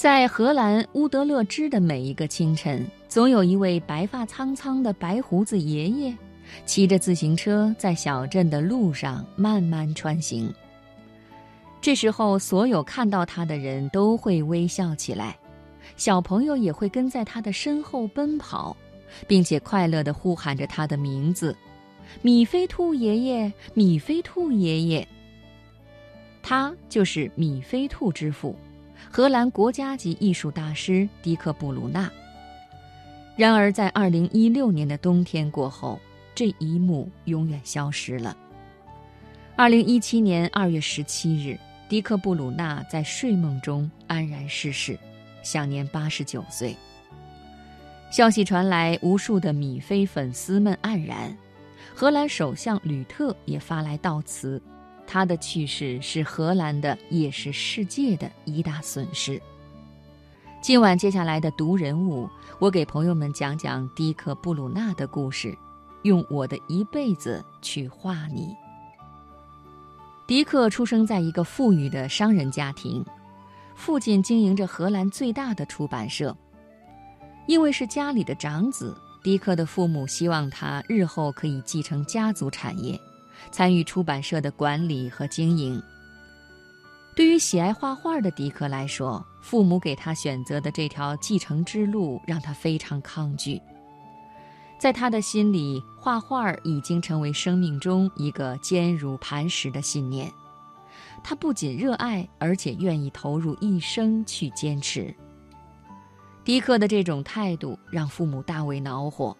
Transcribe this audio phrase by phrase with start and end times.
[0.00, 6.16] 在荷兰乌德勒支的每一个清晨，总有一位白发苍苍的白胡子爷爷，
[6.64, 10.50] 骑着自行车在小镇的路上慢慢穿行。
[11.82, 15.36] 这时候，所有看到他的人都会微笑起来，
[15.98, 18.74] 小朋友也会跟在他的身后奔跑，
[19.26, 21.54] 并且快乐地呼喊着他的名字
[22.22, 25.06] ：“米菲兔爷爷，米菲兔爷爷。”
[26.42, 28.56] 他就是米菲兔之父，
[29.12, 32.08] 荷兰国家级艺术大师迪克·布鲁纳。
[33.34, 35.98] 然而，在2016年的冬天过后，
[36.32, 38.36] 这一幕永远消失了。
[39.56, 41.58] 2017年2月17日。
[41.88, 44.96] 迪克·布鲁纳在睡梦中安然逝世，
[45.42, 46.76] 享年八十九岁。
[48.12, 51.36] 消息传来，无数的米菲粉丝们黯然。
[51.92, 54.62] 荷兰首相吕特也发来悼词，
[55.12, 59.42] 他的去世是荷兰的，也是世界的一大损失。
[60.62, 62.30] 今晚接下来的读人物，
[62.60, 65.52] 我给朋友们讲讲迪克·布鲁纳的故事，
[66.04, 68.54] 用我的一辈子去画你。
[70.28, 73.04] 迪克出生在一个富裕的商人家庭，
[73.74, 76.36] 父亲经营着荷兰最大的出版社。
[77.48, 82.96] 因为是家里的长子，迪克的父母希望他日后可以继承家族产业，
[83.50, 85.82] 参与出版社的管理和经营。
[87.16, 93.60] 对于喜爱画画的迪克来说，父母给他选择的这条继承之路让他非常抗拒。
[94.78, 100.32] 在他的心里，画画已经成为生命中一个坚如磐石的信念。
[101.22, 105.14] 他不仅热爱，而且愿意投入一生去坚持。
[106.42, 109.36] 迪克的这种态度让父母大为恼火。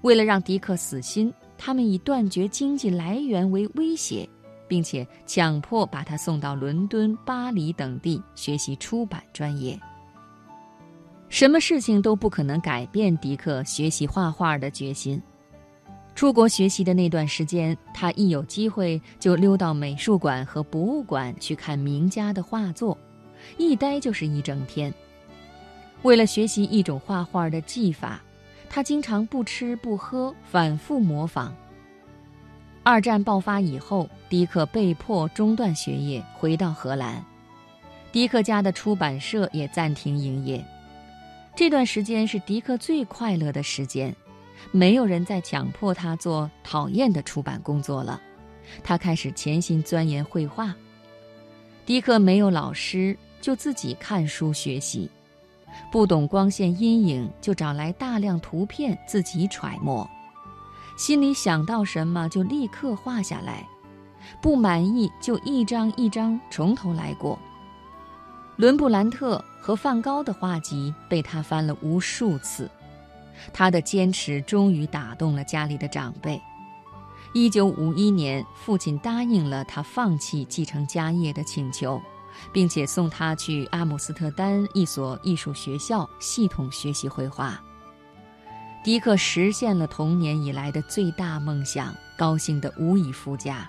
[0.00, 4.28] 为了让迪克死心，他们以断绝经济来源为威胁，
[4.68, 9.78] 并且强迫把他送到伦敦、巴黎等地学习出版专业。
[11.28, 15.20] 什么事情都不可能改变迪克学习画画的决心。
[16.14, 22.96] 出国学习的那段时间，他一有机会就溜到美术馆和博物馆去看名家的画作，
[23.58, 24.94] 一待就是一整天。
[26.02, 28.22] 为了学习一种画画的技法，
[28.74, 31.54] 他经常不吃不喝，反复模仿。
[32.82, 37.24] 二战爆发以后，迪克被迫中断学业，回到荷兰。
[38.10, 40.60] 迪克家的出版社也暂停营业。
[41.54, 44.12] 这段时间是迪克最快乐的时间，
[44.72, 48.20] 没有人再强迫他做讨厌的出版工作了。
[48.82, 50.74] 他开始潜心钻研绘画。
[51.86, 55.08] 迪克没有老师，就自己看书学习。
[55.90, 60.08] 不懂光线阴影，就找来大量图片自己揣摩。
[60.96, 63.66] 心里想到什么就立刻画下来，
[64.40, 67.38] 不满意就一张一张从头来过。
[68.56, 72.70] 伦布兰特和梵高的画集被他翻了无数次，
[73.52, 76.40] 他的坚持终于打动了家里的长辈。
[77.32, 82.00] 一九五一年，父亲答应了他放弃继承家业的请求，
[82.52, 87.62] 并且送他去阿姆斯特丹一所艺术学校系统学习绘画。
[88.82, 93.68] 迪克实现了童年以来的最大梦想，高兴得无以复加。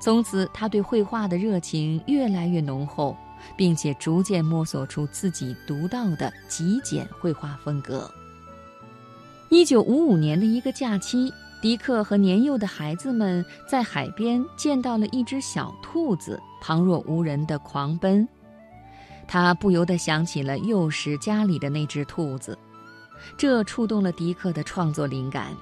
[0.00, 3.16] 从此，他对绘画的热情越来越浓厚。
[3.56, 8.10] 并且逐渐摸索出自己独到的极简绘画风格。
[9.50, 11.30] 一九五五年的一个假期，
[11.64, 18.28] 迪克和年幼的孩子们在海边见到了一只小兔子，旁若无人的狂奔。
[19.26, 22.58] 他不由得想起了幼时家里的那只兔子，
[23.38, 25.56] 这触动了迪克的创作灵感。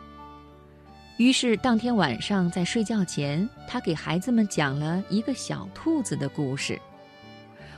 [1.19, 6.77] 于是当天晚上在睡觉前，他给孩子们讲了一个小兔子的故事。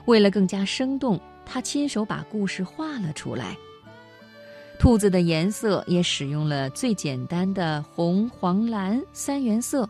[0.06, 3.54] 为了更加生动，他亲手把故事画了出来。
[4.78, 9.88] 兔子的颜色也使用了最简单的红、黄、蓝三原色，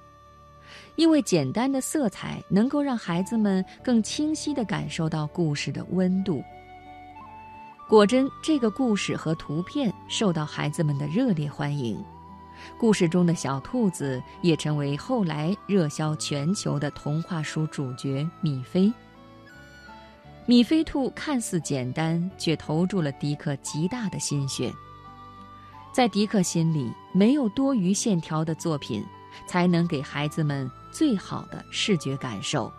[0.94, 6.42] 因为简单的色彩能够让孩子们更清晰地感受到故事的温度。
[7.88, 12.02] 果真，这个故事和图片受到孩子们的热烈欢迎，
[12.78, 18.92] 故事中的小兔子也成为后来热销全球的童话书主角米菲。
[20.46, 24.70] 米菲兔看似简单，却投注了迪克极大的心血。
[25.90, 29.02] 在迪克心里，没有多余线条的作品，
[29.46, 32.70] 才能给孩子们最好的视觉感受。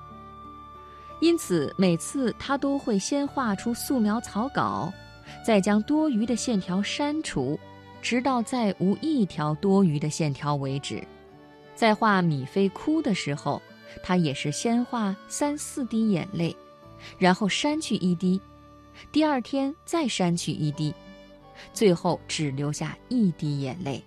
[1.21, 4.93] 因此，每次他都会先画出素描草稿，
[5.43, 7.59] 再将多余的线条删除，
[7.99, 11.03] 直到再无一条多余的线条为止。
[11.73, 13.59] 在画米菲哭的时候，
[14.03, 16.55] 他也是先画三四滴眼泪。
[17.17, 18.39] 然后删去一滴，
[19.11, 20.93] 第二天再删去一滴，
[21.73, 24.03] 最后只留下一滴眼泪。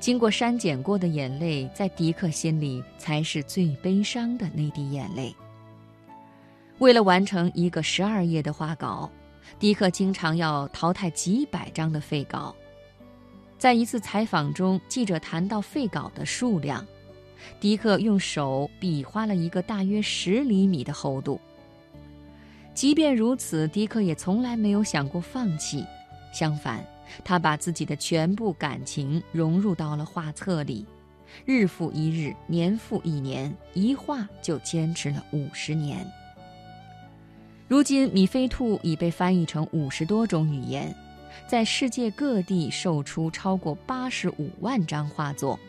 [0.00, 5.34] 经过删减过的眼泪，在迪克心里才是最悲伤的那滴眼泪。
[6.78, 9.10] 为了完成一个十二页的画稿，
[9.58, 12.54] 迪克经常要淘汰几百张的废稿。
[13.56, 16.86] 在一次采访中，记者谈到废稿的数量，
[17.58, 21.40] 迪克用手比划了一个大约十厘米的厚度。
[22.74, 25.86] 即便如此，迪克也从来没有想过放弃，
[26.32, 26.84] 相反。
[27.22, 30.84] 他把自己的全部感情融入到了画册里，
[31.44, 36.04] 日复一日，年复一年，一画就坚持了五十年。
[37.68, 40.92] 如今，《米菲兔》已被翻译成五十多种语言，
[41.46, 45.60] 在世界各地售出超过八十五万张画作，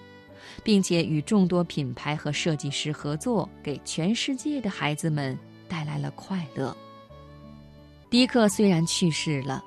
[0.63, 5.37] 并且与众多品牌和设计师合作，给全世界的孩子们
[5.67, 6.75] 带来了快乐。
[8.09, 9.63] 迪克虽然去世了。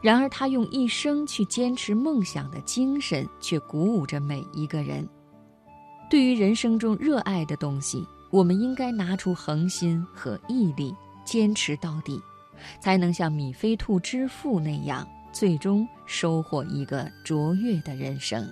[0.00, 5.06] 然而，他用一生去坚持梦想的精神，却鼓舞着每一个人。
[6.08, 12.20] 对于人生中热爱的东西，我们应该拿出恒心和毅力，坚持到底，
[12.80, 18.50] 才能像米菲兔之父那样，最终收获一个卓越的人生。